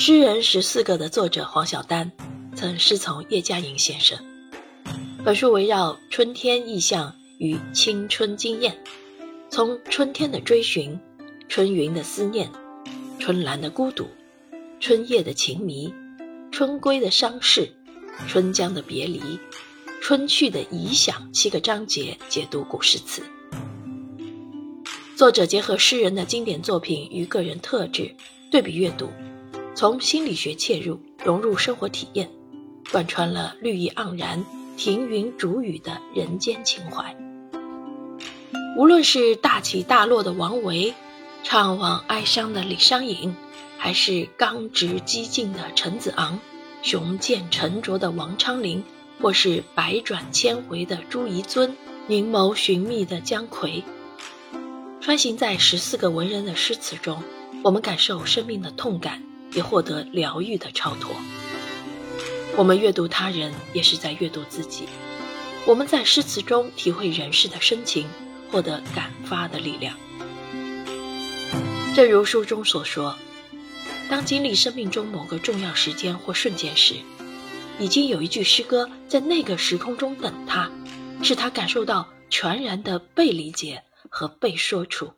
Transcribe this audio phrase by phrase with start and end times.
[0.00, 2.12] 诗人十四个的作者黄晓丹，
[2.54, 4.16] 曾师从叶嘉莹先生。
[5.24, 8.78] 本书围绕春天意象与青春经验，
[9.50, 10.96] 从春天的追寻、
[11.48, 12.48] 春云的思念、
[13.18, 14.06] 春兰的孤独、
[14.78, 15.92] 春夜的情迷、
[16.52, 17.68] 春归的伤逝、
[18.28, 19.20] 春江的别离、
[20.00, 23.20] 春去的遗响七个章节解读古诗词。
[25.16, 28.14] 作者结合诗人的经典作品与个人特质
[28.48, 29.10] 对比阅读。
[29.78, 32.28] 从心理学切入，融入生活体验，
[32.90, 34.44] 贯穿了绿意盎然、
[34.76, 37.16] 亭云逐雨的人间情怀。
[38.76, 40.94] 无论是大起大落的王维，
[41.44, 43.36] 怅惘哀伤的李商隐，
[43.76, 46.40] 还是刚直激进的陈子昂，
[46.82, 48.82] 雄健沉着的王昌龄，
[49.20, 51.76] 或是百转千回的朱彝尊，
[52.08, 53.84] 凝眸寻觅的姜夔，
[55.00, 57.22] 穿行在十四个文人的诗词中，
[57.62, 59.22] 我们感受生命的痛感。
[59.52, 61.14] 也获得疗愈的超脱。
[62.56, 64.84] 我们阅读他人，也是在阅读自己。
[65.66, 68.06] 我们在诗词中体会人世的深情，
[68.50, 69.96] 获得感发的力量。
[71.94, 73.16] 正如书中所说，
[74.08, 76.94] 当经历生命中某个重要时间或瞬间时，
[77.78, 80.70] 已经有一句诗歌在那个时空中等他，
[81.22, 85.12] 使他感受到全然的被理解和被说出。